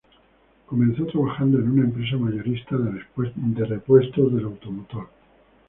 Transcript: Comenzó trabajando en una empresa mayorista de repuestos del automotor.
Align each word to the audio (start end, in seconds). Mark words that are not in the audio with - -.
Comenzó 0.65 1.05
trabajando 1.05 1.59
en 1.59 1.73
una 1.73 1.83
empresa 1.83 2.17
mayorista 2.17 2.75
de 2.75 3.03
repuestos 3.69 4.33
del 4.33 4.45
automotor. 4.45 5.09